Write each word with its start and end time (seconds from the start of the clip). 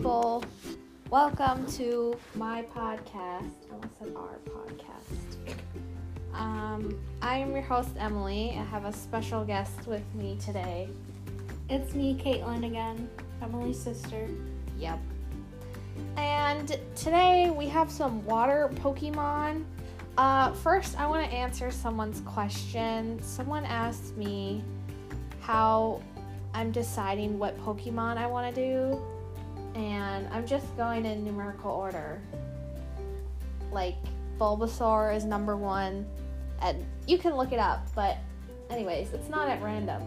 people. 0.00 0.42
Welcome 1.10 1.70
to 1.72 2.16
my 2.34 2.62
podcast. 2.74 3.52
I 3.70 3.86
said 3.98 4.14
our 4.16 4.38
podcast. 4.48 5.58
Um, 6.32 6.98
I 7.20 7.36
am 7.36 7.52
your 7.52 7.60
host, 7.60 7.90
Emily. 7.98 8.56
I 8.58 8.64
have 8.64 8.86
a 8.86 8.94
special 8.94 9.44
guest 9.44 9.86
with 9.86 10.02
me 10.14 10.38
today. 10.42 10.88
It's 11.68 11.94
me, 11.94 12.18
Caitlin, 12.18 12.66
again, 12.66 13.10
Emily's 13.42 13.78
sister. 13.78 14.26
Yep. 14.78 15.00
And 16.16 16.78
today 16.96 17.50
we 17.50 17.68
have 17.68 17.90
some 17.90 18.24
water 18.24 18.70
Pokemon. 18.76 19.66
Uh, 20.16 20.54
first, 20.54 20.98
I 20.98 21.06
want 21.08 21.28
to 21.28 21.30
answer 21.30 21.70
someone's 21.70 22.22
question. 22.22 23.22
Someone 23.22 23.66
asked 23.66 24.16
me 24.16 24.64
how 25.40 26.00
I'm 26.54 26.72
deciding 26.72 27.38
what 27.38 27.58
Pokemon 27.58 28.16
I 28.16 28.26
want 28.26 28.54
to 28.54 28.60
do, 28.60 28.98
and 29.80 30.28
I'm 30.28 30.46
just 30.46 30.76
going 30.76 31.06
in 31.06 31.24
numerical 31.24 31.70
order. 31.70 32.20
Like, 33.72 33.96
Bulbasaur 34.38 35.14
is 35.14 35.24
number 35.24 35.56
one, 35.56 36.06
and 36.60 36.84
you 37.06 37.16
can 37.16 37.34
look 37.34 37.52
it 37.52 37.58
up, 37.58 37.88
but, 37.94 38.18
anyways, 38.68 39.12
it's 39.12 39.28
not 39.28 39.48
at 39.48 39.62
random. 39.62 40.02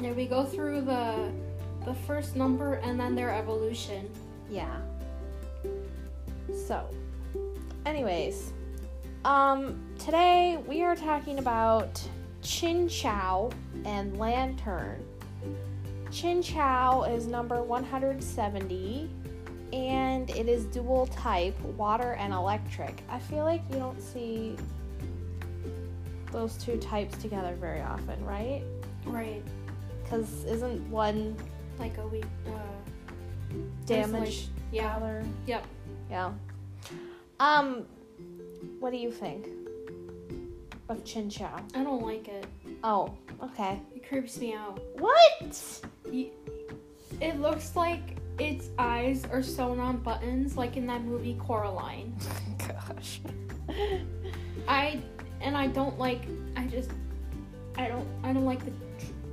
Yeah, 0.00 0.12
we 0.12 0.26
go 0.26 0.44
through 0.44 0.82
the 0.82 1.30
the 1.84 1.94
first 1.94 2.36
number 2.36 2.74
and 2.74 2.98
then 2.98 3.16
their 3.16 3.30
evolution. 3.30 4.08
Yeah. 4.48 4.76
So, 6.66 6.88
anyways, 7.86 8.52
um, 9.24 9.80
today 9.98 10.62
we 10.66 10.82
are 10.82 10.94
talking 10.94 11.38
about 11.38 12.00
Chinchou 12.42 13.52
and 13.84 14.16
Lanturn. 14.16 15.04
Chinchou 16.12 17.10
is 17.16 17.26
number 17.26 17.62
170 17.62 19.08
and 19.72 20.28
it 20.30 20.46
is 20.46 20.66
dual 20.66 21.06
type, 21.06 21.58
water 21.62 22.12
and 22.12 22.34
electric. 22.34 23.02
I 23.08 23.18
feel 23.18 23.44
like 23.44 23.62
you 23.70 23.76
don't 23.78 24.00
see 24.00 24.56
those 26.30 26.56
two 26.58 26.76
types 26.76 27.16
together 27.16 27.54
very 27.58 27.80
often, 27.80 28.22
right? 28.26 28.62
Right. 29.06 29.42
Because 30.02 30.44
isn't 30.44 30.88
one 30.90 31.34
Like 31.78 31.96
a 31.96 32.06
weak 32.06 32.26
Uh, 32.46 32.50
damaged 33.86 34.50
yeah. 34.70 34.94
other? 34.96 35.24
Yep. 35.46 35.66
Yeah. 36.10 36.32
Um, 37.40 37.86
what 38.80 38.90
do 38.90 38.98
you 38.98 39.10
think 39.10 39.46
of 40.90 41.02
Chinchou? 41.04 41.48
I 41.74 41.82
don't 41.82 42.02
like 42.04 42.28
it. 42.28 42.46
Oh, 42.84 43.14
okay. 43.42 43.80
It 43.96 44.06
creeps 44.06 44.38
me 44.38 44.52
out. 44.54 44.78
What? 44.98 45.80
It 46.12 47.40
looks 47.40 47.76
like 47.76 48.16
its 48.38 48.70
eyes 48.78 49.24
are 49.30 49.42
sewn 49.42 49.78
on 49.78 49.98
buttons, 49.98 50.56
like 50.56 50.76
in 50.76 50.86
that 50.86 51.02
movie 51.02 51.36
Coraline. 51.38 52.14
Gosh. 52.58 53.20
I 54.68 55.00
and 55.40 55.56
I 55.56 55.66
don't 55.68 55.98
like. 55.98 56.22
I 56.56 56.64
just. 56.66 56.90
I 57.76 57.88
don't. 57.88 58.06
I 58.22 58.32
don't 58.32 58.44
like 58.44 58.64
the 58.64 58.72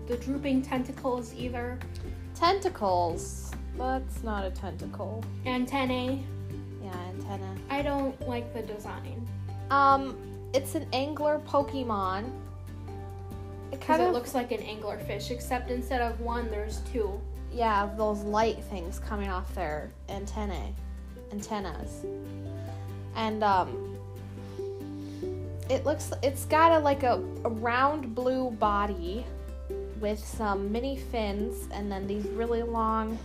the 0.08 0.18
drooping 0.18 0.62
tentacles 0.62 1.34
either. 1.36 1.80
Tentacles. 2.36 3.52
That's 3.78 4.24
not 4.24 4.44
a 4.44 4.52
tentacle. 4.52 5.24
Antennae. 5.46 6.24
Yeah, 6.84 6.96
antenna. 7.10 7.56
I 7.70 7.82
don't 7.82 8.20
like 8.28 8.54
the 8.54 8.62
design. 8.62 9.28
Um, 9.70 10.18
it's 10.54 10.76
an 10.76 10.88
angler 10.92 11.40
Pokemon. 11.48 12.32
It 13.72 13.82
kind 13.82 14.02
it 14.02 14.08
of 14.08 14.14
looks 14.14 14.34
like 14.34 14.52
an 14.52 14.62
anglerfish, 14.62 15.32
except 15.32 15.70
instead 15.70 16.02
of 16.02 16.20
one, 16.22 16.50
there's 16.50 16.80
two. 16.92 17.20
yeah, 17.52 17.84
of 17.84 17.98
those 17.98 18.22
light 18.22 18.64
things 18.64 19.00
coming 19.00 19.30
off 19.30 19.54
their 19.54 19.92
antennae, 20.10 20.74
antennas, 21.32 22.06
and 23.16 23.44
um, 23.44 23.98
it 25.70 25.86
looks 25.86 26.12
it's 26.24 26.46
got 26.46 26.72
a 26.72 26.80
like 26.80 27.04
a, 27.04 27.24
a 27.46 27.50
round 27.50 28.16
blue 28.16 28.50
body 28.52 29.26
with 30.00 30.20
some 30.20 30.72
mini 30.72 30.98
fins 30.98 31.68
and 31.72 31.92
then 31.92 32.08
these 32.08 32.26
really 32.30 32.64
long 32.64 33.18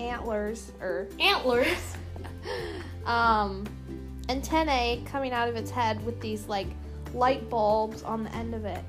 antlers 0.00 0.72
or 0.80 1.08
Antlers. 1.20 1.96
um 3.06 3.64
antennae 4.28 5.02
coming 5.06 5.32
out 5.32 5.48
of 5.48 5.56
its 5.56 5.70
head 5.70 6.04
with 6.04 6.20
these 6.20 6.46
like 6.46 6.66
light 7.14 7.48
bulbs 7.48 8.02
on 8.02 8.24
the 8.24 8.34
end 8.34 8.54
of 8.54 8.64
it 8.64 8.82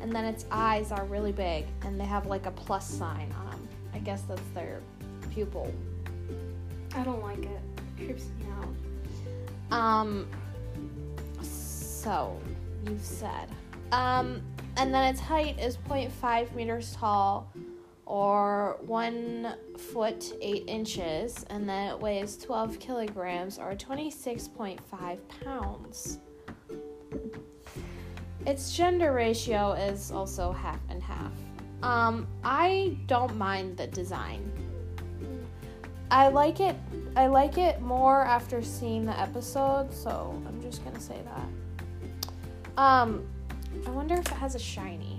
and 0.00 0.12
then 0.12 0.24
its 0.24 0.44
eyes 0.50 0.92
are 0.92 1.04
really 1.06 1.32
big 1.32 1.66
and 1.82 1.98
they 2.00 2.04
have 2.04 2.26
like 2.26 2.46
a 2.46 2.50
plus 2.52 2.88
sign 2.88 3.32
on 3.38 3.50
them 3.50 3.68
i 3.94 3.98
guess 3.98 4.22
that's 4.22 4.40
their 4.54 4.80
pupil 5.30 5.72
I 6.94 7.04
don't 7.04 7.22
like 7.22 7.44
it. 7.44 7.60
It 7.98 8.06
creeps 8.06 8.24
me 8.40 8.46
out. 9.70 9.78
um 9.78 10.26
so 11.42 12.40
you've 12.86 13.04
said 13.04 13.48
um 13.92 14.40
and 14.76 14.94
then 14.94 15.04
its 15.12 15.20
height 15.20 15.58
is 15.60 15.76
0.5 15.76 16.54
meters 16.54 16.94
tall 16.96 17.52
or 18.06 18.78
one 18.80 19.54
foot 19.76 20.32
eight 20.40 20.64
inches 20.66 21.44
and 21.50 21.68
then 21.68 21.90
it 21.90 22.00
weighs 22.00 22.36
12 22.38 22.78
kilograms 22.78 23.58
or 23.58 23.74
26.5 23.74 25.18
pounds 25.44 26.18
its 28.48 28.74
gender 28.74 29.12
ratio 29.12 29.72
is 29.72 30.10
also 30.10 30.52
half 30.52 30.80
and 30.88 31.02
half. 31.02 31.32
Um 31.82 32.26
i 32.42 32.96
don't 33.06 33.36
mind 33.36 33.76
the 33.76 33.86
design. 33.86 34.50
I 36.10 36.28
like 36.28 36.58
it 36.60 36.74
i 37.14 37.26
like 37.26 37.58
it 37.58 37.80
more 37.82 38.22
after 38.22 38.62
seeing 38.62 39.04
the 39.04 39.18
episode 39.20 39.92
so 39.92 40.12
i'm 40.46 40.62
just 40.62 40.82
gonna 40.82 41.00
say 41.00 41.20
that. 41.30 41.48
Um 42.86 43.26
i 43.86 43.90
wonder 43.90 44.14
if 44.14 44.26
it 44.26 44.38
has 44.44 44.54
a 44.54 44.58
shiny. 44.58 45.18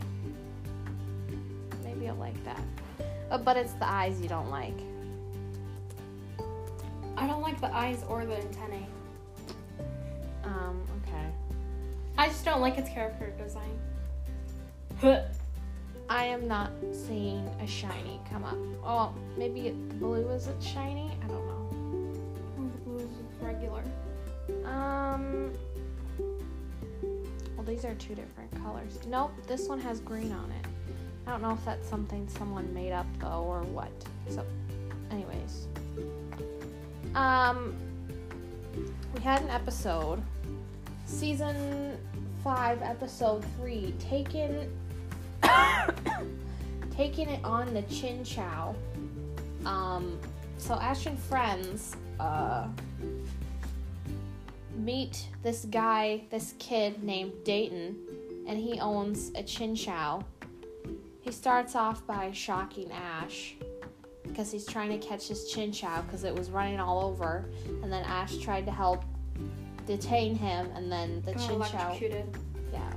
Maybe 1.84 2.10
i'll 2.10 2.16
like 2.16 2.44
that. 2.46 2.62
Uh, 3.30 3.38
but 3.38 3.56
it's 3.58 3.74
the 3.74 3.88
eyes 3.88 4.20
you 4.20 4.28
don't 4.28 4.50
like. 4.50 4.80
I 7.16 7.28
don't 7.28 7.44
like 7.44 7.62
the 7.62 7.72
eyes 7.76 8.04
or 8.10 8.26
the 8.26 8.38
antennae. 8.38 8.88
um 10.44 10.82
I 12.20 12.28
just 12.28 12.44
don't 12.44 12.60
like 12.60 12.78
its 12.78 12.90
character 12.90 13.32
design. 13.38 13.80
I 16.10 16.26
am 16.26 16.48
not 16.48 16.72
seeing 16.92 17.48
a 17.62 17.68
shiny 17.68 18.20
come 18.30 18.44
up 18.44 18.58
oh 18.84 19.14
maybe 19.38 19.68
it, 19.68 20.00
blue 20.00 20.28
is 20.30 20.48
it 20.48 20.62
shiny 20.62 21.12
i 21.24 21.28
don't 21.28 21.48
know 21.48 21.60
Oh, 22.60 22.70
the 22.72 22.78
blue 22.80 22.98
is 22.98 23.42
regular. 23.42 23.84
Um. 24.66 25.54
Well, 27.56 27.66
these 27.66 27.86
are 27.86 27.94
two 27.96 28.16
different 28.16 28.52
colors. 28.62 29.00
Nope, 29.08 29.32
this 29.48 29.68
one 29.68 29.80
has 29.80 30.00
green 30.00 30.32
on 30.32 30.52
it. 30.52 30.66
I 31.28 31.32
don't 31.32 31.42
know 31.42 31.54
if 31.54 31.64
that's 31.64 31.88
something 31.88 32.28
someone 32.28 32.74
made 32.74 32.92
up 32.92 33.06
though 33.20 33.44
or 33.44 33.62
what. 33.62 33.92
So, 34.30 34.46
anyways. 35.12 35.68
Um. 37.16 37.76
We 39.16 39.22
had 39.22 39.42
an 39.42 39.50
episode, 39.50 40.22
season 41.06 41.98
five, 42.44 42.82
episode 42.82 43.44
three, 43.58 43.94
taken. 44.00 44.72
taking 46.92 47.30
it 47.30 47.44
on 47.44 47.74
the 47.74 47.84
Chinchou. 47.84 48.76
Um. 49.66 50.20
So 50.58 50.76
Ash 50.76 51.06
and 51.06 51.18
friends. 51.18 51.96
Uh 52.20 52.68
meet 54.80 55.28
this 55.44 55.66
guy, 55.66 56.24
this 56.30 56.54
kid 56.58 57.04
named 57.04 57.34
Dayton, 57.44 57.96
and 58.48 58.58
he 58.58 58.80
owns 58.80 59.30
a 59.30 59.44
chinchou. 59.44 60.24
He 61.22 61.32
starts 61.32 61.76
off 61.76 62.06
by 62.08 62.32
shocking 62.32 62.92
Ash 62.92 63.56
because 64.24 64.52
he's 64.52 64.66
trying 64.66 64.98
to 64.98 65.06
catch 65.06 65.28
his 65.28 65.54
chinchou 65.54 66.06
because 66.06 66.24
it 66.24 66.34
was 66.34 66.50
running 66.50 66.80
all 66.80 67.04
over, 67.04 67.50
and 67.84 67.92
then 67.92 68.04
Ash 68.06 68.38
tried 68.38 68.66
to 68.66 68.72
help 68.72 69.04
detain 69.90 70.36
him, 70.36 70.70
and 70.76 70.92
then 70.92 71.20
the 71.26 71.34
Got 71.34 71.50
chinchou, 71.50 72.24
yeah, 72.72 72.94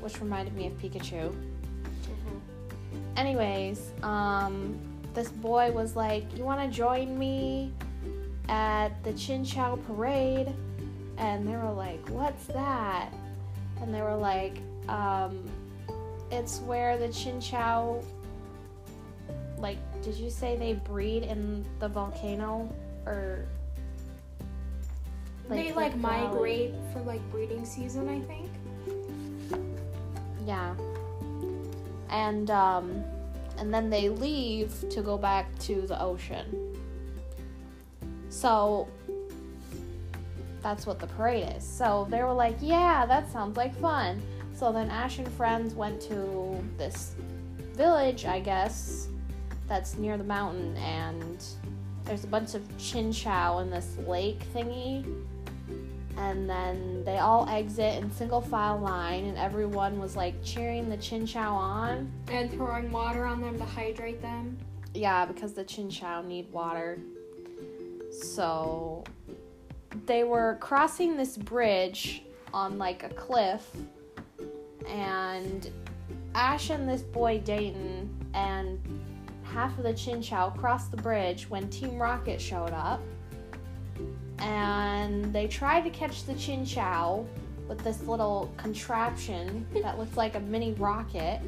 which 0.00 0.18
reminded 0.18 0.56
me 0.56 0.66
of 0.66 0.72
Pikachu. 0.78 1.30
Mhm. 1.30 2.40
Anyways, 3.18 3.92
um, 4.02 4.78
this 5.12 5.30
boy 5.30 5.70
was 5.72 5.96
like, 5.96 6.24
"You 6.38 6.44
want 6.44 6.60
to 6.62 6.74
join 6.74 7.18
me 7.18 7.74
at 8.48 8.90
the 9.04 9.12
Chinchou 9.12 9.84
parade?" 9.86 10.54
And 11.18 11.46
they 11.46 11.54
were 11.54 11.72
like, 11.72 12.08
"What's 12.08 12.46
that?" 12.46 13.12
And 13.82 13.94
they 13.94 14.00
were 14.00 14.16
like, 14.16 14.56
um, 14.88 15.44
"It's 16.30 16.60
where 16.60 16.96
the 16.96 17.08
Chinchou, 17.08 18.02
like, 19.58 19.78
did 20.00 20.14
you 20.14 20.30
say 20.30 20.56
they 20.56 20.72
breed 20.72 21.24
in 21.24 21.62
the 21.78 21.88
volcano 21.88 22.72
or?" 23.04 23.44
They 25.56 25.70
the 25.70 25.76
like 25.76 25.94
valley?" 25.94 26.26
migrate 26.26 26.74
for 26.92 27.00
like 27.00 27.20
breeding 27.30 27.64
season, 27.64 28.08
I 28.08 28.20
think. 28.20 28.50
Yeah. 30.46 30.74
And 32.08 32.50
um 32.50 33.04
and 33.58 33.72
then 33.72 33.90
they 33.90 34.08
leave 34.08 34.72
to 34.90 35.02
go 35.02 35.18
back 35.18 35.46
to 35.60 35.82
the 35.82 36.00
ocean. 36.00 36.76
So 38.30 38.88
that's 40.62 40.86
what 40.86 40.98
the 40.98 41.06
parade 41.06 41.52
is. 41.56 41.64
So 41.64 42.06
they 42.10 42.22
were 42.22 42.32
like, 42.32 42.56
yeah, 42.60 43.04
that 43.06 43.30
sounds 43.30 43.56
like 43.56 43.74
fun. 43.80 44.22
So 44.54 44.72
then 44.72 44.90
Ash 44.90 45.18
and 45.18 45.28
friends 45.32 45.74
went 45.74 46.00
to 46.02 46.62
this 46.76 47.14
village, 47.72 48.26
I 48.26 48.40
guess, 48.40 49.08
that's 49.66 49.96
near 49.96 50.18
the 50.18 50.24
mountain, 50.24 50.76
and 50.76 51.42
there's 52.04 52.24
a 52.24 52.26
bunch 52.26 52.54
of 52.54 52.62
chinchou 52.76 53.62
in 53.62 53.70
this 53.70 53.96
lake 54.06 54.42
thingy. 54.52 55.04
And 56.16 56.48
then 56.48 57.04
they 57.04 57.18
all 57.18 57.48
exit 57.48 58.02
in 58.02 58.10
single 58.10 58.40
file 58.40 58.78
line, 58.78 59.24
and 59.24 59.38
everyone 59.38 59.98
was 59.98 60.16
like 60.16 60.34
cheering 60.44 60.90
the 60.90 60.96
chinchou 60.96 61.36
on. 61.36 62.10
And 62.28 62.50
throwing 62.50 62.90
water 62.90 63.24
on 63.24 63.40
them 63.40 63.58
to 63.58 63.64
hydrate 63.64 64.20
them. 64.20 64.58
Yeah, 64.92 65.24
because 65.24 65.54
the 65.54 65.64
chinchou 65.64 66.24
need 66.26 66.50
water. 66.52 66.98
So 68.10 69.04
they 70.06 70.24
were 70.24 70.58
crossing 70.60 71.16
this 71.16 71.36
bridge 71.36 72.22
on 72.52 72.76
like 72.76 73.04
a 73.04 73.08
cliff, 73.10 73.70
and 74.86 75.70
Ash 76.34 76.70
and 76.70 76.88
this 76.88 77.02
boy 77.02 77.38
Dayton 77.38 78.08
and 78.34 78.80
half 79.44 79.76
of 79.78 79.84
the 79.84 79.92
chinchou 79.92 80.56
crossed 80.58 80.90
the 80.90 80.96
bridge 80.96 81.48
when 81.48 81.68
Team 81.70 81.98
Rocket 81.98 82.40
showed 82.40 82.72
up. 82.72 83.00
And 84.40 85.32
they 85.32 85.46
tried 85.46 85.82
to 85.82 85.90
catch 85.90 86.24
the 86.24 86.32
chinchou 86.34 87.26
with 87.68 87.78
this 87.84 88.02
little 88.02 88.52
contraption 88.56 89.66
that 89.82 89.98
looked 89.98 90.16
like 90.16 90.34
a 90.34 90.40
mini 90.40 90.72
rocket, 90.72 91.40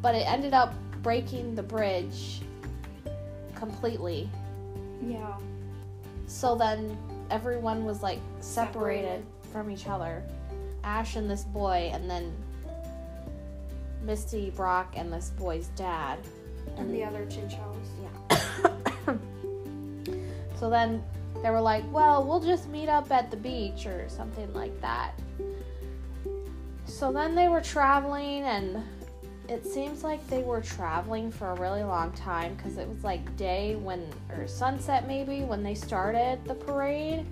but 0.00 0.14
it 0.14 0.26
ended 0.26 0.54
up 0.54 0.74
breaking 1.02 1.54
the 1.54 1.62
bridge 1.62 2.42
completely. 3.54 4.30
Yeah. 5.04 5.36
So 6.26 6.54
then 6.54 6.96
everyone 7.30 7.84
was 7.84 8.02
like 8.02 8.20
separated, 8.40 9.22
Separated. 9.22 9.26
from 9.52 9.70
each 9.70 9.86
other. 9.88 10.22
Ash 10.84 11.16
and 11.16 11.28
this 11.28 11.44
boy, 11.44 11.90
and 11.92 12.08
then 12.08 12.32
Misty, 14.04 14.50
Brock, 14.50 14.94
and 14.96 15.12
this 15.12 15.30
boy's 15.30 15.66
dad. 15.76 16.18
And 16.76 16.94
the 16.94 17.02
other 17.04 17.26
chinchous. 17.26 17.58
Yeah. 18.00 19.14
So 20.58 20.68
then 20.68 21.04
they 21.42 21.50
were 21.50 21.60
like, 21.60 21.84
well, 21.92 22.24
we'll 22.24 22.40
just 22.40 22.68
meet 22.68 22.88
up 22.88 23.10
at 23.10 23.30
the 23.30 23.36
beach 23.36 23.86
or 23.86 24.08
something 24.08 24.52
like 24.54 24.78
that. 24.80 25.12
So 26.84 27.12
then 27.12 27.34
they 27.34 27.48
were 27.48 27.60
traveling, 27.60 28.42
and 28.42 28.82
it 29.48 29.64
seems 29.64 30.02
like 30.02 30.26
they 30.28 30.42
were 30.42 30.60
traveling 30.60 31.30
for 31.30 31.50
a 31.50 31.54
really 31.54 31.82
long 31.82 32.12
time 32.12 32.54
because 32.54 32.76
it 32.78 32.88
was 32.88 33.04
like 33.04 33.36
day 33.36 33.76
when, 33.76 34.08
or 34.36 34.46
sunset 34.48 35.06
maybe, 35.06 35.42
when 35.42 35.62
they 35.62 35.74
started 35.74 36.44
the 36.44 36.54
parade. 36.54 37.26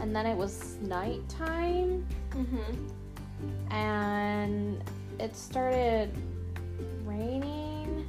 And 0.00 0.16
then 0.16 0.26
it 0.26 0.36
was 0.36 0.76
nighttime, 0.80 2.06
Mm-hmm. 2.32 3.72
and 3.72 4.82
it 5.20 5.36
started 5.36 6.10
raining. 7.04 8.06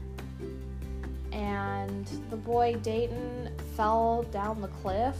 And 1.33 2.07
the 2.29 2.37
boy 2.37 2.75
Dayton 2.81 3.49
fell 3.75 4.23
down 4.31 4.61
the 4.61 4.69
cliff. 4.69 5.17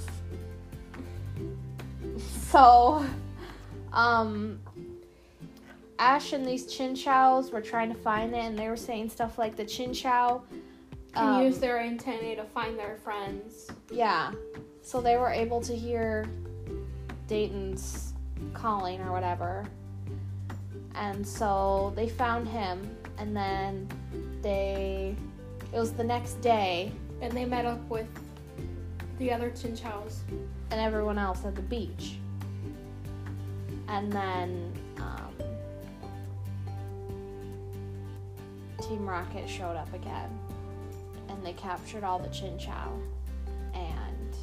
So, 2.54 3.04
um, 3.94 4.60
Ash 5.98 6.34
and 6.34 6.46
these 6.46 6.68
chinchous 6.72 7.52
were 7.52 7.62
trying 7.62 7.92
to 7.92 7.98
find 7.98 8.32
it, 8.32 8.44
and 8.44 8.56
they 8.56 8.70
were 8.70 8.78
saying 8.78 9.10
stuff 9.10 9.40
like 9.40 9.56
the 9.56 9.66
chinchou 9.66 10.44
Can 11.16 11.36
um, 11.36 11.42
use 11.42 11.58
their 11.58 11.80
antennae 11.80 12.36
to 12.36 12.44
find 12.44 12.78
their 12.78 12.98
friends. 12.98 13.72
Yeah. 13.92 14.34
So 14.84 15.02
they 15.02 15.18
were 15.18 15.32
able 15.32 15.62
to 15.62 15.74
hear 15.74 16.30
Dayton's 17.28 18.14
calling 18.54 19.02
or 19.02 19.12
whatever. 19.12 19.66
And 20.94 21.28
so 21.28 21.92
they 21.96 22.08
found 22.08 22.48
him 22.48 22.96
and 23.18 23.36
then 23.36 23.90
they 24.44 25.16
it 25.74 25.80
was 25.80 25.92
the 25.94 26.04
next 26.04 26.36
day 26.42 26.92
And 27.20 27.34
they 27.34 27.46
met 27.46 27.66
up 27.66 27.82
with 27.90 28.06
the 29.18 29.32
other 29.32 29.50
chinchous. 29.50 30.18
and 30.70 30.80
everyone 30.80 31.18
else 31.18 31.46
at 31.46 31.56
the 31.56 31.64
beach. 31.64 32.18
And 33.94 34.12
then 34.12 34.74
um, 34.98 35.34
Team 38.82 39.08
Rocket 39.08 39.48
showed 39.48 39.76
up 39.76 39.94
again 39.94 40.32
and 41.30 41.46
they 41.46 41.54
captured 41.54 42.04
all 42.04 42.18
the 42.18 42.28
chinchou 42.30 42.90
and 43.76 44.36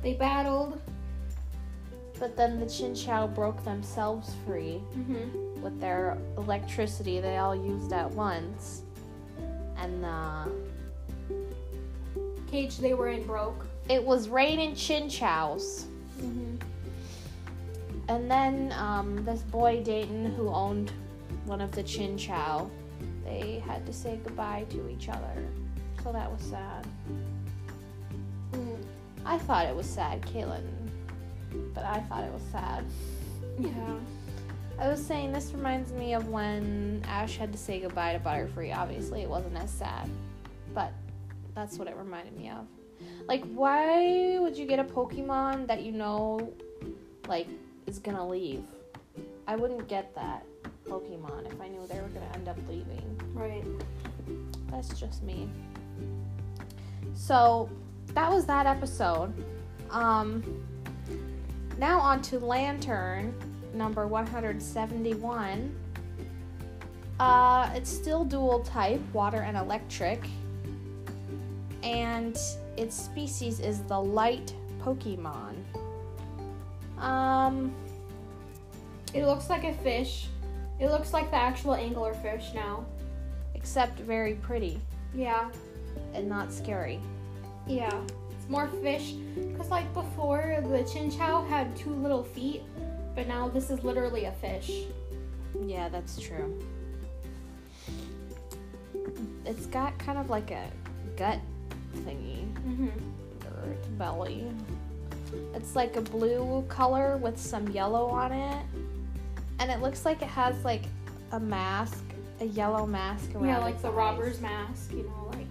They 0.00 0.14
battled. 0.14 0.80
But 2.20 2.36
then 2.36 2.60
the 2.60 2.66
Chinchou 2.66 3.34
broke 3.34 3.64
themselves 3.64 4.34
free 4.46 4.80
Mm-hmm. 4.96 5.62
with 5.62 5.80
their 5.80 6.18
electricity 6.36 7.18
they 7.18 7.38
all 7.38 7.56
used 7.56 7.92
at 7.92 8.10
once. 8.12 8.82
And 9.78 10.04
the 10.04 10.52
Cage 12.50 12.76
they 12.78 12.94
were 12.94 13.08
in 13.08 13.24
broke. 13.24 13.64
it 13.88 14.04
was 14.04 14.28
raining 14.28 14.72
Chinchous. 14.74 15.86
Mm-hmm. 16.20 16.49
And 18.10 18.28
then 18.28 18.74
um, 18.76 19.24
this 19.24 19.42
boy 19.42 19.84
Dayton, 19.84 20.34
who 20.34 20.48
owned 20.48 20.90
one 21.44 21.60
of 21.60 21.70
the 21.70 21.84
Chinchou, 21.84 22.68
they 23.24 23.62
had 23.64 23.86
to 23.86 23.92
say 23.92 24.18
goodbye 24.24 24.66
to 24.70 24.88
each 24.88 25.08
other. 25.08 25.46
So 26.02 26.10
that 26.10 26.28
was 26.28 26.42
sad. 26.42 26.88
Mm. 28.50 28.84
I 29.24 29.38
thought 29.38 29.66
it 29.66 29.76
was 29.76 29.86
sad, 29.86 30.22
Kaylin. 30.22 30.66
But 31.72 31.84
I 31.84 32.00
thought 32.00 32.24
it 32.24 32.32
was 32.32 32.42
sad. 32.50 32.84
Yeah. 33.60 33.94
I 34.76 34.88
was 34.88 35.00
saying 35.00 35.30
this 35.30 35.52
reminds 35.52 35.92
me 35.92 36.14
of 36.14 36.26
when 36.30 37.04
Ash 37.06 37.36
had 37.36 37.52
to 37.52 37.58
say 37.58 37.78
goodbye 37.78 38.14
to 38.14 38.18
Butterfree. 38.18 38.76
Obviously, 38.76 39.22
it 39.22 39.30
wasn't 39.30 39.56
as 39.56 39.70
sad, 39.70 40.10
but 40.74 40.92
that's 41.54 41.78
what 41.78 41.86
it 41.86 41.96
reminded 41.96 42.36
me 42.36 42.50
of. 42.50 42.66
Like, 43.28 43.44
why 43.52 44.36
would 44.40 44.56
you 44.56 44.66
get 44.66 44.80
a 44.80 44.84
Pokemon 44.84 45.68
that 45.68 45.84
you 45.84 45.92
know, 45.92 46.52
like, 47.28 47.46
is 47.90 47.98
gonna 47.98 48.26
leave? 48.26 48.62
I 49.48 49.56
wouldn't 49.56 49.88
get 49.88 50.14
that 50.14 50.46
Pokemon 50.86 51.52
if 51.52 51.60
I 51.60 51.66
knew 51.66 51.84
they 51.88 52.00
were 52.00 52.08
gonna 52.08 52.30
end 52.34 52.48
up 52.48 52.56
leaving. 52.68 53.20
Right. 53.34 53.64
That's 54.70 54.98
just 54.98 55.24
me. 55.24 55.48
So 57.14 57.68
that 58.14 58.30
was 58.30 58.46
that 58.46 58.66
episode. 58.66 59.34
Um, 59.90 60.64
now 61.78 61.98
on 61.98 62.22
to 62.22 62.38
Lanturn 62.38 63.34
number 63.74 64.06
171. 64.06 65.74
Uh, 67.18 67.70
it's 67.74 67.90
still 67.90 68.24
dual 68.24 68.60
type, 68.60 69.00
water 69.12 69.42
and 69.42 69.56
electric. 69.56 70.28
And 71.82 72.38
its 72.76 72.94
species 72.94 73.58
is 73.58 73.82
the 73.82 73.98
light 74.00 74.54
Pokemon. 74.80 75.56
Um, 77.00 77.72
It 79.14 79.24
looks 79.26 79.50
like 79.50 79.64
a 79.64 79.72
fish. 79.74 80.28
It 80.78 80.88
looks 80.90 81.12
like 81.12 81.30
the 81.30 81.36
actual 81.36 81.74
anglerfish 81.74 82.54
now. 82.54 82.84
except 83.54 83.98
very 84.00 84.34
pretty 84.36 84.80
Yeah. 85.14 85.50
and 86.14 86.26
not 86.28 86.50
scary. 86.52 86.98
Yeah. 87.66 87.92
It's 88.30 88.48
more 88.48 88.68
fish. 88.82 89.12
Because, 89.34 89.68
like, 89.70 89.92
before, 89.92 90.56
the 90.62 90.78
chinchou 90.84 91.46
had 91.48 91.76
two 91.76 91.90
little 91.90 92.22
feet, 92.24 92.62
but 93.14 93.28
now 93.28 93.48
this 93.48 93.68
is 93.70 93.84
literally 93.84 94.24
a 94.24 94.32
fish. 94.32 94.84
Yeah, 95.66 95.90
that's 95.90 96.18
true. 96.18 96.58
It's 99.44 99.66
got 99.66 99.98
kind 99.98 100.16
of 100.18 100.30
like 100.30 100.50
a 100.52 100.70
gut 101.16 101.38
thingy, 101.98 102.50
Mm-hmm. 102.66 103.98
belly. 103.98 104.46
It's 105.54 105.74
like 105.76 105.96
a 105.96 106.00
blue 106.00 106.64
color 106.68 107.16
with 107.16 107.38
some 107.38 107.68
yellow 107.68 108.06
on 108.06 108.32
it. 108.32 108.64
And 109.58 109.70
it 109.70 109.80
looks 109.80 110.04
like 110.04 110.22
it 110.22 110.28
has 110.28 110.64
like 110.64 110.84
a 111.32 111.40
mask, 111.40 112.04
a 112.40 112.46
yellow 112.46 112.86
mask 112.86 113.34
around 113.34 113.46
Yeah, 113.46 113.58
like 113.58 113.80
the 113.82 113.88
eyes. 113.88 113.94
robber's 113.94 114.40
mask, 114.40 114.92
you 114.92 115.02
know, 115.02 115.30
like. 115.32 115.46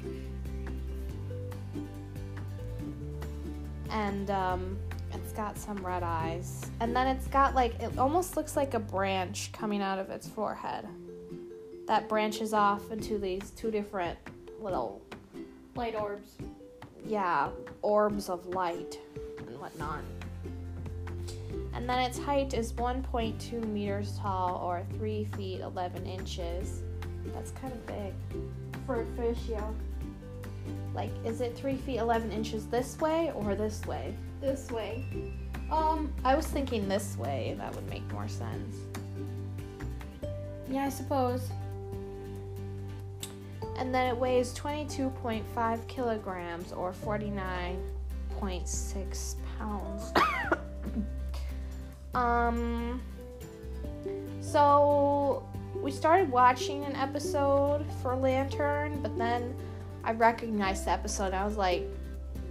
And 3.89 4.29
um, 4.29 4.77
it's 5.13 5.31
got 5.33 5.57
some 5.57 5.77
red 5.86 6.03
eyes. 6.03 6.65
And 6.79 6.95
then 6.95 7.07
it's 7.07 7.27
got 7.27 7.55
like, 7.55 7.79
it 7.79 7.98
almost 7.98 8.38
looks 8.38 8.55
like 8.55 8.74
a 8.74 8.79
branch 8.79 9.51
coming 9.51 9.81
out 9.81 10.00
of 10.00 10.09
its 10.09 10.27
forehead. 10.27 10.88
That 11.88 12.07
branches 12.07 12.53
off 12.53 12.91
into 12.91 13.17
these 13.17 13.50
two 13.51 13.71
different 13.71 14.17
little 14.62 15.01
Light 15.75 15.95
orbs. 15.95 16.33
yeah, 17.07 17.50
orbs 17.81 18.29
of 18.29 18.45
light 18.48 19.00
and 19.60 19.62
whatnot. 19.62 20.01
And 21.74 21.89
then 21.89 22.00
its 22.00 22.18
height 22.18 22.54
is 22.54 22.72
1.2 22.74 23.68
meters 23.68 24.18
tall 24.20 24.62
or 24.63 24.84
3 24.98 25.25
feet 25.36 25.62
11 25.62 26.06
inches. 26.06 26.82
That's 27.34 27.51
kind 27.51 27.74
of 27.74 27.86
big. 27.86 28.13
For 28.86 29.01
a 29.01 29.06
fish, 29.16 29.38
yeah. 29.48 29.70
Like, 30.94 31.12
is 31.24 31.39
it 31.42 31.56
three 31.56 31.78
feet 31.78 31.98
eleven 31.98 32.32
inches 32.32 32.68
this 32.68 33.00
way 33.00 33.32
or 33.36 33.56
this 33.56 33.86
way? 33.86 34.16
This 34.42 34.70
way. 34.72 35.06
Um, 35.72 36.12
I 36.25 36.36
was 36.36 36.48
thinking 36.48 36.89
this 36.89 37.16
way. 37.18 37.56
That 37.58 37.74
would 37.75 37.88
make 37.89 38.12
more 38.12 38.28
sense. 38.28 38.75
yeah, 40.68 40.86
I 40.86 40.89
suppose. 40.89 41.50
And 43.78 43.94
then 43.94 44.08
it 44.08 44.18
weighs 44.18 44.58
22.5 44.58 45.88
kilograms 45.88 46.72
or 46.74 46.92
49.6 46.92 49.36
pounds. 49.60 50.12
um, 52.16 53.01
so 54.42 55.48
we 55.75 55.92
started 55.92 56.32
watching 56.32 56.84
an 56.86 56.96
episode 56.96 57.86
for 58.01 58.16
Lanturn, 58.16 59.00
but 59.01 59.16
then 59.18 59.54
I 60.04 60.13
recognized 60.13 60.86
the 60.86 60.92
episode. 60.92 61.28
And 61.28 61.36
I 61.36 61.46
was 61.46 61.58
like, 61.58 61.84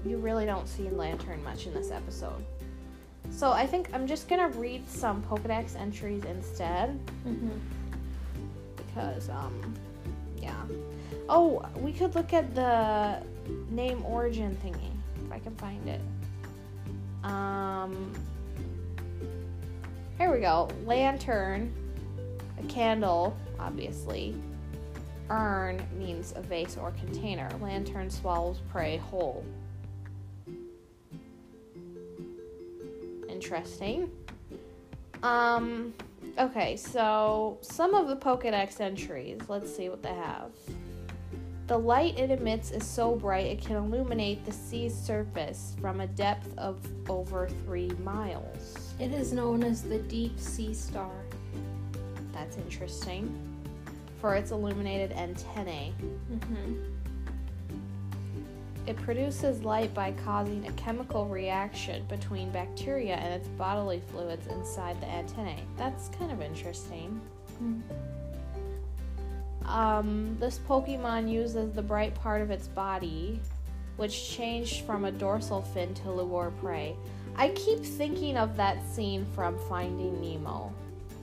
you 0.06 0.18
really 0.18 0.46
don't 0.46 0.68
see 0.68 0.88
Lanturn 0.90 1.42
much 1.42 1.66
in 1.66 1.74
this 1.74 1.90
episode. 1.90 2.44
So 3.30 3.50
I 3.52 3.66
think 3.66 3.90
I'm 3.92 4.06
just 4.06 4.28
gonna 4.28 4.48
read 4.48 4.88
some 4.88 5.22
Pokedex 5.22 5.76
entries 5.78 6.24
instead 6.24 6.98
Mm-hmm. 7.26 7.58
because 8.76 9.28
um 9.28 9.74
yeah 10.40 10.54
oh 11.28 11.62
we 11.76 11.92
could 11.92 12.14
look 12.14 12.32
at 12.32 12.54
the 12.54 13.22
name 13.70 14.02
origin 14.04 14.56
thingy 14.64 14.90
if 15.24 15.30
i 15.32 15.38
can 15.38 15.54
find 15.56 15.86
it 15.88 16.00
um 17.28 18.12
here 20.18 20.32
we 20.32 20.40
go. 20.40 20.68
Lantern 20.84 21.72
a 22.58 22.66
candle 22.66 23.36
obviously. 23.60 24.34
Urn 25.30 25.80
means 25.96 26.32
a 26.36 26.40
vase 26.42 26.76
or 26.76 26.90
container. 26.92 27.48
Lanturn 27.60 28.10
swallows 28.10 28.60
prey 28.70 28.96
whole. 28.96 29.44
Interesting. 33.28 34.10
Um 35.22 35.92
Okay, 36.38 36.76
so 36.76 37.58
some 37.62 37.94
of 37.94 38.06
the 38.06 38.14
Pokedex 38.14 38.80
entries, 38.80 39.40
let's 39.48 39.74
see 39.74 39.88
what 39.88 40.04
they 40.04 40.14
have. 40.14 40.52
The 41.68 41.76
light 41.78 42.18
it 42.18 42.30
emits 42.30 42.70
is 42.70 42.86
so 42.86 43.14
bright 43.14 43.44
it 43.46 43.60
can 43.60 43.76
illuminate 43.76 44.44
the 44.46 44.52
sea's 44.52 44.94
surface 44.96 45.76
from 45.80 46.00
a 46.00 46.06
depth 46.06 46.48
of 46.56 46.78
over 47.10 47.46
three 47.66 47.90
miles. 48.02 48.94
It 48.98 49.12
is 49.12 49.34
known 49.34 49.62
as 49.62 49.82
the 49.82 49.98
Deep 49.98 50.40
Sea 50.40 50.72
Star. 50.72 51.12
That's 52.32 52.56
interesting. 52.56 53.38
For 54.20 54.34
its 54.34 54.50
illuminated 54.50 55.12
antennae, 55.12 55.92
Mm-hmm. 56.32 56.74
it 58.86 58.96
produces 58.96 59.62
light 59.62 59.92
by 59.92 60.12
causing 60.24 60.66
a 60.66 60.72
chemical 60.72 61.26
reaction 61.26 62.04
between 62.08 62.50
bacteria 62.50 63.16
and 63.16 63.34
its 63.34 63.48
bodily 63.48 64.00
fluids 64.10 64.46
inside 64.46 64.98
the 65.02 65.06
antennae. 65.06 65.62
That's 65.76 66.08
kind 66.08 66.32
of 66.32 66.40
interesting. 66.40 67.20
Um, 69.68 70.36
this 70.40 70.58
Pokemon 70.68 71.30
uses 71.30 71.72
the 71.72 71.82
bright 71.82 72.14
part 72.14 72.40
of 72.42 72.50
its 72.50 72.68
body, 72.68 73.40
which 73.96 74.30
changed 74.30 74.84
from 74.86 75.04
a 75.04 75.12
dorsal 75.12 75.62
fin 75.62 75.94
to 75.94 76.10
lure 76.10 76.52
prey. 76.60 76.96
I 77.36 77.50
keep 77.50 77.80
thinking 77.84 78.36
of 78.36 78.56
that 78.56 78.84
scene 78.88 79.26
from 79.34 79.58
Finding 79.68 80.20
Nemo, 80.20 80.72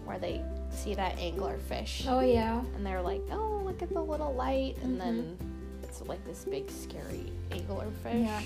where 0.06 0.20
they 0.20 0.42
see 0.70 0.94
that 0.96 1.18
anglerfish, 1.18 2.06
Oh 2.08 2.20
yeah. 2.20 2.62
and 2.76 2.86
they're 2.86 3.02
like, 3.02 3.22
"Oh, 3.32 3.62
look 3.66 3.82
at 3.82 3.90
the 3.90 4.02
little 4.02 4.34
light," 4.34 4.78
and 4.84 5.00
then 5.00 5.38
it's 5.84 6.02
like 6.04 6.24
this 6.26 6.46
big 6.46 6.70
scary 6.70 7.32
anglerfish. 7.52 8.26
Yeah. 8.26 8.42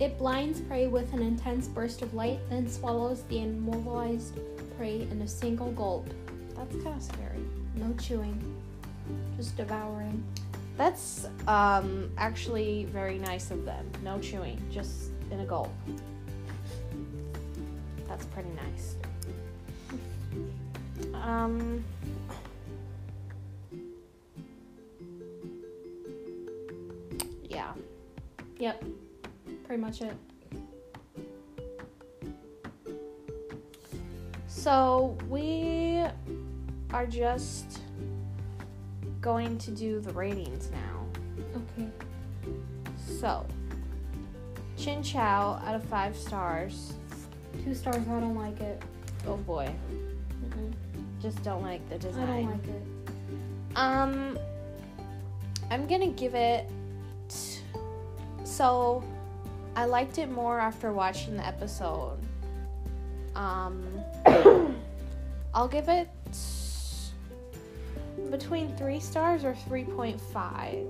It 0.00 0.18
blinds 0.18 0.60
prey 0.62 0.88
with 0.88 1.12
an 1.12 1.22
intense 1.22 1.68
burst 1.68 2.02
of 2.02 2.12
light, 2.14 2.40
then 2.50 2.68
swallows 2.68 3.22
the 3.28 3.42
immobilized 3.42 4.38
prey 4.76 5.02
in 5.02 5.22
a 5.22 5.28
single 5.28 5.70
gulp. 5.72 6.08
That's 6.56 6.74
kind 6.82 6.96
of 6.96 7.02
scary. 7.02 7.44
No 7.76 7.92
chewing, 7.94 8.53
just 9.44 9.58
devouring. 9.58 10.24
That's 10.78 11.26
um, 11.46 12.10
actually 12.16 12.86
very 12.86 13.18
nice 13.18 13.50
of 13.50 13.66
them. 13.66 13.86
No 14.02 14.18
chewing, 14.18 14.58
just 14.70 15.10
in 15.30 15.40
a 15.40 15.44
gulp. 15.44 15.70
That's 18.08 18.24
pretty 18.26 18.48
nice. 18.50 18.96
Um, 21.12 21.84
yeah. 27.44 27.72
Yep. 28.58 28.84
Pretty 29.66 29.82
much 29.82 30.00
it. 30.00 30.16
So 34.48 35.18
we 35.28 36.02
are 36.92 37.06
just 37.06 37.80
going 39.24 39.56
to 39.56 39.70
do 39.70 40.00
the 40.00 40.12
ratings 40.12 40.70
now. 40.70 41.06
Okay. 41.56 41.88
So, 42.98 43.46
Chinchou 44.76 45.16
out 45.16 45.74
of 45.74 45.82
five 45.84 46.14
stars. 46.14 46.92
Two 47.64 47.74
stars. 47.74 47.96
I 47.96 48.20
don't 48.20 48.36
like 48.36 48.60
it. 48.60 48.82
Oh 49.26 49.38
boy, 49.38 49.74
Mm-mm. 50.44 50.72
just 51.22 51.42
don't 51.42 51.62
like 51.62 51.88
the 51.88 51.96
design. 51.96 52.28
I 52.28 52.42
don't 52.42 52.50
like 52.50 52.68
it. 52.68 52.82
Um, 53.76 54.38
I'm 55.70 55.86
gonna 55.86 56.08
give 56.08 56.34
it. 56.34 56.68
So, 58.44 59.02
I 59.74 59.86
liked 59.86 60.18
it 60.18 60.30
more 60.30 60.60
after 60.60 60.92
watching 60.92 61.38
the 61.38 61.46
episode. 61.46 62.18
Um, 63.34 63.82
I'll 65.54 65.68
give 65.68 65.88
it 65.88 66.10
between 68.36 68.74
three 68.76 68.98
stars 68.98 69.44
or 69.44 69.54
three 69.54 69.84
point 69.84 70.20
five. 70.20 70.86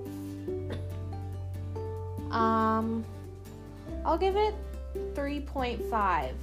Um, 2.31 3.05
I'll 4.03 4.17
give 4.17 4.35
it 4.35 4.55
three 5.13 5.41
point 5.41 5.83
five, 5.89 6.35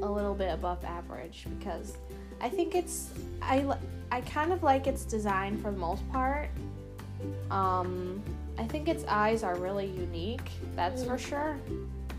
a 0.00 0.10
little 0.10 0.34
bit 0.34 0.52
above 0.52 0.82
average 0.84 1.46
because 1.58 1.98
I 2.40 2.48
think 2.48 2.74
it's 2.74 3.10
I 3.42 3.66
I 4.10 4.22
kind 4.22 4.52
of 4.52 4.62
like 4.62 4.86
its 4.86 5.04
design 5.04 5.60
for 5.60 5.70
the 5.70 5.78
most 5.78 6.10
part. 6.10 6.48
Um, 7.50 8.22
I 8.58 8.64
think 8.64 8.88
its 8.88 9.04
eyes 9.06 9.42
are 9.42 9.56
really 9.56 9.86
unique. 9.86 10.50
That's 10.74 11.04
for 11.04 11.18
sure. 11.18 11.58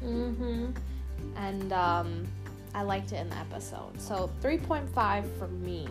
Mm-hmm. 0.05 0.67
And 1.37 1.73
um, 1.73 2.27
I 2.75 2.83
liked 2.83 3.11
it 3.13 3.17
in 3.17 3.29
the 3.29 3.37
episode. 3.37 3.99
So 3.99 4.29
3.5 4.41 5.37
for 5.37 5.47
me. 5.47 5.87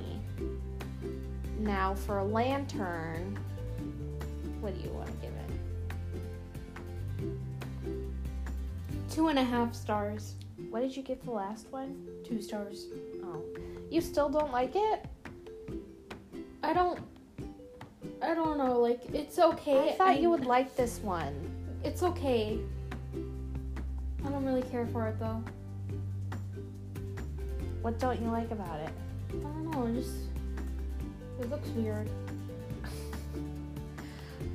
Now 1.62 1.94
for 1.94 2.18
a 2.18 2.24
Lanturn, 2.24 3.38
what 4.60 4.74
do 4.74 4.80
you 4.80 4.90
want 4.90 5.06
to 5.06 5.12
give 5.12 5.30
it? 5.30 5.48
Two 9.08 9.28
and 9.28 9.38
a 9.38 9.44
half 9.44 9.72
stars. 9.72 10.34
What 10.70 10.80
did 10.80 10.96
you 10.96 11.04
give 11.04 11.24
the 11.24 11.30
last 11.30 11.68
one? 11.70 12.04
Two 12.24 12.42
stars. 12.42 12.86
Oh, 13.22 13.44
you 13.90 14.00
still 14.00 14.28
don't 14.28 14.50
like 14.50 14.72
it? 14.74 15.06
I 16.64 16.72
don't. 16.72 16.98
I 18.20 18.34
don't 18.34 18.58
know. 18.58 18.80
Like 18.80 19.00
it's 19.14 19.38
okay. 19.38 19.90
I 19.90 19.92
thought 19.92 20.20
you 20.20 20.30
would 20.30 20.44
like 20.44 20.74
this 20.74 20.98
one. 20.98 21.32
It's 21.84 22.02
okay. 22.02 22.58
I 24.24 24.28
don't 24.30 24.44
really 24.44 24.62
care 24.62 24.88
for 24.88 25.06
it 25.06 25.20
though. 25.20 25.44
What 27.82 28.00
don't 28.00 28.20
you 28.20 28.26
like 28.26 28.50
about 28.50 28.80
it? 28.80 28.90
I 29.30 29.34
don't 29.34 29.70
know. 29.70 29.88
Just 29.94 30.31
it 31.42 31.50
looks 31.50 31.68
weird. 31.70 32.08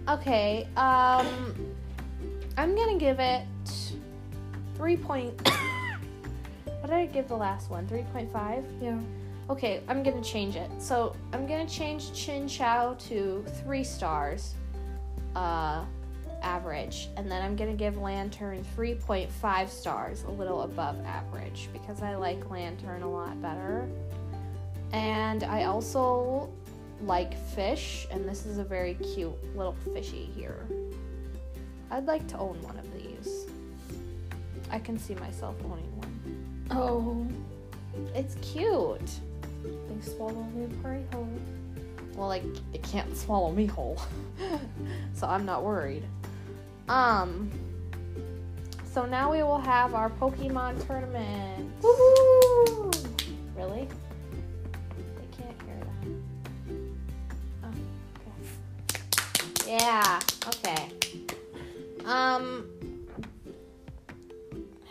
Okay, 0.09 0.65
um, 0.77 1.53
I'm 2.55 2.73
gonna 2.75 2.97
give 2.97 3.19
it 3.19 3.43
three 4.75 4.95
point. 4.95 5.33
what 6.63 6.83
did 6.83 6.93
I 6.93 7.05
give 7.07 7.27
the 7.27 7.35
last 7.35 7.69
one? 7.69 7.85
Three 7.87 8.05
point 8.13 8.31
five. 8.31 8.63
Yeah. 8.81 8.97
Okay, 9.49 9.81
I'm 9.89 10.03
gonna 10.03 10.23
change 10.23 10.55
it. 10.55 10.69
So 10.79 11.13
I'm 11.33 11.45
gonna 11.45 11.67
change 11.67 12.11
Chinchou 12.11 12.97
to 13.09 13.43
three 13.63 13.83
stars, 13.83 14.55
uh, 15.35 15.83
average, 16.41 17.09
and 17.17 17.29
then 17.29 17.41
I'm 17.41 17.57
gonna 17.57 17.73
give 17.73 17.97
Lanturn 17.97 18.63
3.5 18.77 19.69
stars, 19.69 20.23
a 20.23 20.31
little 20.31 20.61
above 20.61 20.97
average, 21.05 21.67
because 21.73 22.01
I 22.01 22.15
like 22.15 22.49
Lanturn 22.49 23.03
a 23.03 23.11
lot 23.11 23.41
better. 23.41 23.89
And 24.93 25.43
I 25.43 25.65
also 25.65 26.49
like 27.01 27.37
fish, 27.49 28.07
and 28.11 28.27
this 28.27 28.45
is 28.45 28.57
a 28.57 28.63
very 28.63 28.95
cute 28.95 29.55
little 29.55 29.75
fishy 29.93 30.29
here. 30.35 30.65
I'd 31.91 32.05
like 32.05 32.27
to 32.27 32.37
own 32.37 32.61
one 32.61 32.77
of 32.77 32.93
these. 32.93 33.45
I 34.69 34.79
can 34.79 34.97
see 34.97 35.15
myself 35.15 35.55
owning 35.63 35.97
one. 35.97 36.67
Oh. 36.71 37.27
It's 38.13 38.35
cute. 38.41 39.11
They 39.63 40.01
swallow 40.01 40.43
me 40.55 40.67
prey 40.81 41.03
whole. 41.13 41.27
Well, 42.15 42.27
like 42.27 42.43
it 42.73 42.83
can't 42.83 43.15
swallow 43.15 43.51
me 43.51 43.65
whole, 43.65 43.99
so 45.13 45.27
I'm 45.27 45.45
not 45.45 45.63
worried. 45.63 46.03
Um. 46.89 47.51
So 48.91 49.05
now 49.05 49.31
we 49.31 49.43
will 49.43 49.59
have 49.59 49.93
our 49.93 50.09
Pokemon 50.09 50.85
tournament. 50.87 51.71
Woohoo! 51.81 53.07
Really? 53.55 53.87
Yeah. 59.67 60.19
Okay. 60.47 60.89
Um. 62.05 62.65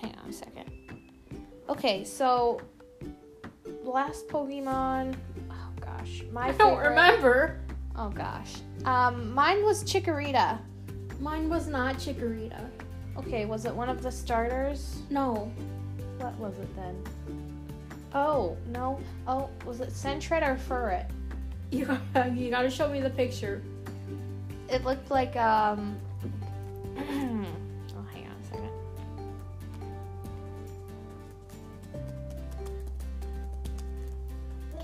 Hang 0.01 0.15
on 0.23 0.29
a 0.31 0.33
second. 0.33 0.71
Okay, 1.69 2.05
so 2.05 2.61
last 3.85 4.29
Pokemon. 4.29 5.17
Oh 5.51 5.55
gosh, 5.81 6.23
my 6.33 6.49
I 6.49 6.53
don't 6.53 6.77
favorite- 6.77 6.89
remember. 6.91 7.61
Oh 7.97 8.11
gosh. 8.11 8.57
Um, 8.85 9.33
mine 9.33 9.65
was 9.65 9.83
Chikorita. 9.83 10.59
Mine 11.21 11.49
was 11.49 11.67
not 11.67 11.97
Chikorita. 11.97 12.69
Okay, 13.17 13.47
was 13.47 13.65
it 13.65 13.75
one 13.75 13.89
of 13.89 14.03
the 14.03 14.13
starters? 14.13 14.99
No. 15.09 15.51
What 16.19 16.37
was 16.39 16.59
it 16.59 16.69
then? 16.77 17.03
Oh 18.15 18.57
no. 18.69 19.01
Oh, 19.27 19.49
was 19.65 19.81
it 19.81 19.89
Sentret 19.89 20.43
or 20.47 20.57
Furret? 20.57 21.09
You 21.71 21.87
gotta, 22.15 22.31
you 22.33 22.51
gotta 22.51 22.71
show 22.71 22.89
me 22.89 23.01
the 23.01 23.11
picture. 23.11 23.63
It 24.69 24.85
looked 24.85 25.11
like 25.11 25.37
um. 25.37 25.97
oh, 26.97 27.01
hang 27.01 28.27
on 28.27 28.37
a 28.41 28.47
second. 28.51 28.71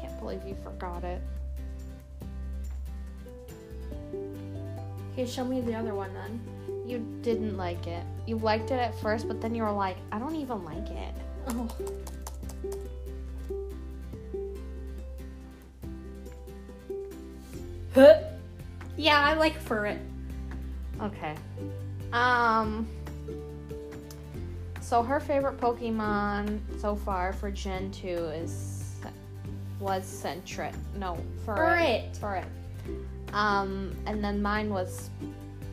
Can't 0.00 0.18
believe 0.20 0.40
you 0.46 0.56
forgot 0.62 1.04
it. 1.04 1.20
Okay, 5.12 5.26
show 5.26 5.44
me 5.44 5.60
the 5.60 5.74
other 5.74 5.94
one 5.94 6.12
then. 6.14 6.40
You 6.86 6.98
didn't 7.22 7.56
like 7.56 7.86
it. 7.86 8.04
You 8.26 8.38
liked 8.38 8.70
it 8.70 8.78
at 8.78 8.94
first, 9.00 9.28
but 9.28 9.40
then 9.40 9.54
you 9.54 9.62
were 9.62 9.72
like, 9.72 9.96
I 10.10 10.18
don't 10.18 10.36
even 10.36 10.64
like 10.64 10.90
it. 10.90 11.14
Oh. 11.48 11.68
Huh. 17.94 18.31
Yeah, 18.96 19.20
I 19.20 19.34
like 19.34 19.62
Furret. 19.62 19.99
Okay. 21.00 21.34
Um. 22.12 22.87
So 24.80 25.02
her 25.02 25.20
favorite 25.20 25.58
Pokemon 25.58 26.61
so 26.78 26.94
far 26.94 27.32
for 27.32 27.50
Gen 27.50 27.90
2 27.90 28.06
is 28.08 28.96
was 29.80 30.04
Sentret. 30.04 30.75
No, 30.96 31.18
Furret. 31.44 32.16
Furret. 32.16 32.44
Furret. 32.44 33.34
Um, 33.34 33.96
and 34.06 34.22
then 34.22 34.40
mine 34.42 34.70
was 34.70 35.11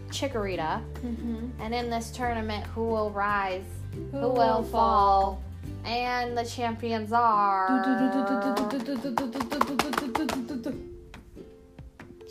Chikorita. 0.09 0.81
Mm-hmm. 1.01 1.49
And 1.61 1.73
in 1.73 1.89
this 1.89 2.11
tournament, 2.11 2.65
who 2.67 2.85
will 2.85 3.11
rise? 3.11 3.63
Who, 4.11 4.29
will 4.29 4.63
fall? 4.63 5.43
And 5.85 6.37
the 6.37 6.45
champions 6.45 7.11
are 7.11 7.67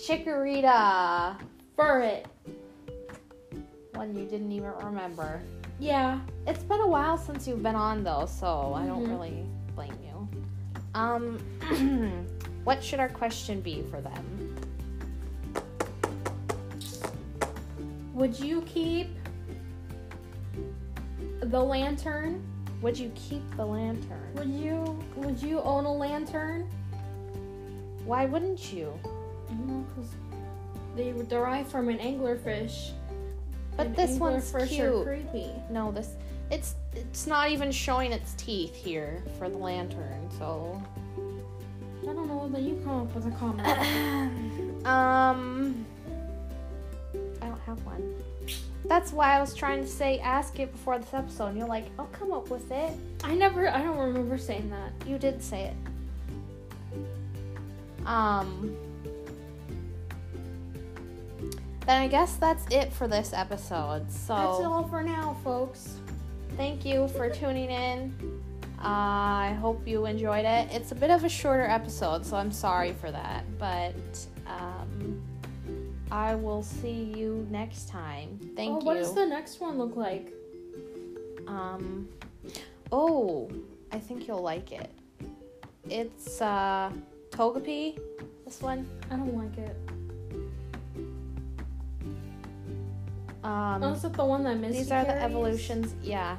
Chikorita. 0.09 1.37
Furret. 1.77 2.25
One 3.93 4.17
you 4.17 4.25
didn't 4.25 4.50
even 4.53 4.71
remember. 4.83 5.43
Yeah. 5.79 6.21
It's 6.47 6.62
been 6.62 6.81
a 6.81 6.87
while 6.87 7.19
since 7.19 7.47
you've 7.47 7.62
been 7.62 7.75
on 7.75 8.05
though, 8.05 8.25
so 8.25 8.73
I 8.75 8.87
don't 8.87 9.05
Mhm. 9.07 9.11
really 9.11 9.45
blame 9.77 9.93
you. 10.03 10.27
Um, 10.95 11.38
what 12.65 12.83
should 12.83 13.00
our 13.00 13.11
question 13.11 13.61
be 13.61 13.83
for 13.91 14.00
them? 14.00 14.57
Would 18.15 18.40
you 18.40 18.62
keep 18.62 19.09
the 21.40 21.62
lantern? 21.62 22.42
Would 22.81 22.99
you 22.99 23.12
keep 23.14 23.42
the 23.57 23.66
lantern? 23.66 24.33
Would 24.37 24.49
you 24.49 24.99
would 25.16 25.42
you 25.42 25.61
own 25.61 25.85
a 25.85 25.92
lantern? 25.92 26.66
Why 28.07 28.25
wouldn't 28.25 28.73
you? 28.73 28.99
Because 29.48 30.11
they 30.96 31.12
were 31.12 31.24
derived 31.24 31.70
from 31.70 31.88
an 31.88 31.98
anglerfish. 31.98 32.90
But 33.76 33.87
and 33.87 33.96
this 33.96 34.18
one's 34.18 34.52
cute. 34.68 35.04
Creepy. 35.04 35.52
No, 35.70 35.92
this 35.92 36.14
it's 36.50 36.74
it's 36.94 37.26
not 37.26 37.50
even 37.50 37.70
showing 37.70 38.12
its 38.12 38.34
teeth 38.34 38.74
here 38.74 39.22
for 39.38 39.48
the 39.48 39.56
lantern. 39.56 40.28
So, 40.38 40.82
I 42.02 42.06
don't 42.06 42.26
know. 42.26 42.48
Then 42.48 42.64
you 42.66 42.80
come 42.84 43.02
up 43.02 43.14
with 43.14 43.26
a 43.26 43.30
comment. 43.32 43.68
um, 44.87 45.87
I 47.42 47.46
don't 47.46 47.61
have 47.66 47.84
one. 47.84 48.14
That's 48.87 49.12
why 49.12 49.37
I 49.37 49.40
was 49.40 49.54
trying 49.54 49.82
to 49.82 49.88
say 49.88 50.18
ask 50.20 50.58
it 50.58 50.72
before 50.72 50.98
this 50.98 51.12
episode. 51.12 51.48
And 51.48 51.58
you're 51.58 51.68
like, 51.68 51.87
I'll 51.98 52.06
come 52.06 52.32
up 52.32 52.48
with 52.48 52.70
it. 52.72 52.92
I 53.22 53.34
never. 53.34 53.68
I 53.68 53.82
don't 53.82 53.98
remember 53.98 54.38
saying 54.38 54.70
that. 54.70 54.92
You 55.06 55.18
did 55.18 55.42
say 55.42 55.64
it. 55.64 55.74
Um. 58.06 58.74
Then 61.88 62.03
I 62.03 62.07
guess 62.07 62.37
that's 62.37 62.66
it 62.70 62.92
for 62.92 63.09
this 63.09 63.33
episode. 63.33 64.12
So 64.12 64.35
That's 64.35 64.66
all 64.66 64.87
for 64.90 65.03
now, 65.03 65.38
folks. 65.42 65.96
thank 66.55 66.85
you 66.85 67.09
for 67.09 67.31
tuning 67.31 67.70
in. 67.70 68.14
Uh, 68.79 68.83
I 68.85 69.57
hope 69.59 69.88
you 69.88 70.05
enjoyed 70.05 70.44
it. 70.44 70.68
It's 70.70 70.92
a 70.92 70.94
bit 70.94 71.11
of 71.11 71.24
a 71.24 71.31
shorter 71.31 71.64
episode, 71.64 72.27
so 72.27 72.37
I'm 72.37 72.53
sorry 72.53 72.92
for 72.92 73.11
that. 73.11 73.46
But 73.59 73.94
um, 74.46 75.22
I 76.11 76.35
will 76.35 76.62
see 76.62 77.11
you 77.16 77.46
next 77.51 77.88
time. 77.88 78.38
Thank 78.55 78.70
oh, 78.70 78.81
you. 78.81 78.85
What 78.85 78.94
does 78.98 79.14
the 79.14 79.24
next 79.24 79.59
one 79.59 79.79
look 79.79 79.96
like? 79.96 80.31
Um, 81.46 82.07
oh, 82.92 83.51
I 83.92 83.98
think 83.98 84.29
you'll 84.29 84.42
like 84.42 84.72
it. 84.72 84.90
It's 85.88 86.42
uh, 86.42 86.92
Togepi. 87.31 87.98
This 88.44 88.61
one. 88.61 88.87
I 89.11 89.16
don't 89.16 89.35
like 89.35 89.57
it. 89.57 89.74
Um, 93.44 93.83
oh, 93.85 93.92
is 93.92 94.05
it 94.05 94.12
the 94.14 94.24
one 94.24 94.42
that 94.44 94.57
Misty 94.59 94.79
these 94.79 94.90
are 94.92 95.05
the 95.05 95.20
evolutions. 95.22 95.94
Yeah. 96.03 96.37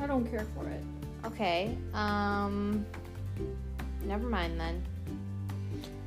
I 0.00 0.06
don't 0.06 0.28
care 0.28 0.46
for 0.56 0.66
it. 0.68 0.82
Okay. 1.24 1.76
Um, 1.94 2.84
never 4.04 4.26
mind 4.26 4.58
then. 4.60 4.82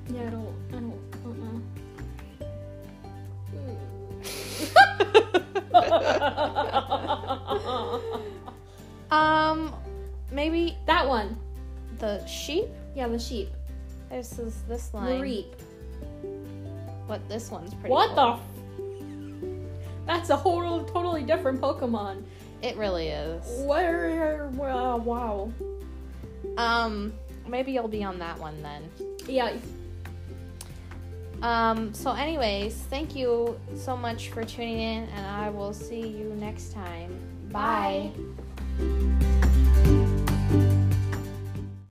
Yeah, 0.09 0.27
I 0.27 0.29
don't. 0.29 0.53
I 0.69 0.73
don't. 0.73 0.99
Uh-uh. 1.25 1.59
um, 9.15 9.73
maybe 10.31 10.77
that 10.85 11.07
one. 11.07 11.37
the 11.99 12.25
sheep. 12.25 12.65
Yeah, 12.95 13.07
the 13.07 13.19
sheep. 13.19 13.49
This 14.09 14.37
is 14.39 14.61
this 14.67 14.87
The 14.89 14.97
line. 14.97 15.21
reap. 15.21 15.55
What 17.07 17.27
this 17.29 17.51
one's 17.51 17.73
pretty. 17.73 17.89
What 17.89 18.15
cool. 18.15 18.41
the? 18.77 19.57
F- 19.61 20.05
That's 20.05 20.29
a 20.29 20.35
whole 20.35 20.83
totally 20.85 21.23
different 21.23 21.61
Pokemon. 21.61 22.23
It 22.61 22.77
really 22.77 23.09
is. 23.09 23.65
Where? 23.65 24.49
Wow. 24.53 24.97
wow. 24.97 25.51
Um, 26.57 27.13
maybe 27.47 27.71
you'll 27.71 27.87
be 27.87 28.03
on 28.03 28.17
that 28.19 28.39
one 28.39 28.61
then. 28.61 28.89
Yeah. 29.27 29.53
Um, 31.41 31.93
so, 31.93 32.11
anyways, 32.13 32.75
thank 32.89 33.15
you 33.15 33.59
so 33.75 33.95
much 33.95 34.29
for 34.29 34.43
tuning 34.43 34.79
in, 34.79 35.03
and 35.09 35.27
I 35.27 35.49
will 35.49 35.73
see 35.73 35.99
you 36.07 36.33
next 36.39 36.71
time. 36.73 37.19
Bye. 37.51 38.11
Bye. 38.15 38.43